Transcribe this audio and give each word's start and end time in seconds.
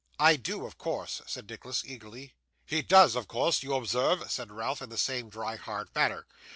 'I 0.17 0.37
do, 0.37 0.65
of 0.65 0.79
course,' 0.79 1.21
said 1.27 1.47
Nicholas, 1.47 1.85
eagerly. 1.85 2.33
'He 2.65 2.81
does, 2.81 3.15
of 3.15 3.27
course, 3.27 3.61
you 3.61 3.75
observe,' 3.75 4.31
said 4.31 4.51
Ralph, 4.51 4.81
in 4.81 4.89
the 4.89 4.97
same 4.97 5.29
dry, 5.29 5.57
hard 5.57 5.89
manner. 5.93 6.25